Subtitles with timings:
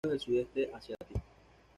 [0.03, 1.21] Son propios del Sudeste Asiático.